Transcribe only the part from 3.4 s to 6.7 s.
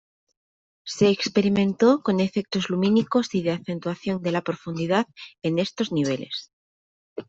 de acentuación de la profundidad en estos niveles.